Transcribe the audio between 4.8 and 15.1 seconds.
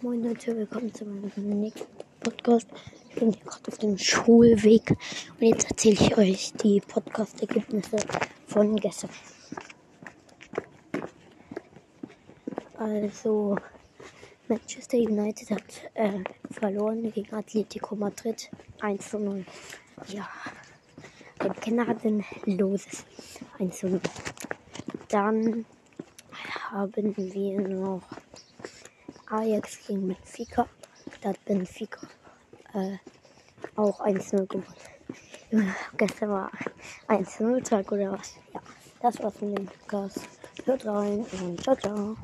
und jetzt erzähle ich euch die Podcast-Ergebnisse von gestern. Also, Manchester